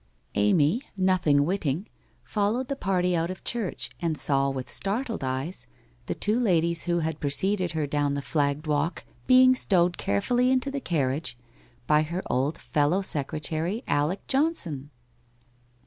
Amy, 0.33 0.81
nothing 0.97 1.45
witting, 1.45 1.85
followed 2.23 2.69
the 2.69 2.75
party 2.75 3.15
out 3.15 3.29
of 3.29 3.43
church 3.43 3.91
and 4.01 4.17
saw 4.17 4.49
with 4.49 4.67
startled 4.67 5.23
eyes 5.23 5.67
the 6.07 6.15
two 6.15 6.39
ladies 6.39 6.85
who 6.85 7.01
had 7.01 7.19
preceded 7.19 7.73
her 7.73 7.85
down 7.85 8.15
the 8.15 8.21
flagged 8.23 8.65
walk 8.65 9.05
being 9.27 9.53
stowed 9.53 9.99
carefully 9.99 10.49
into 10.49 10.71
the 10.71 10.81
carriage 10.81 11.37
by 11.85 12.01
her 12.01 12.23
old 12.31 12.57
fellow 12.57 13.03
secretary, 13.03 13.83
Alec 13.87 14.25
Johnson 14.25 14.89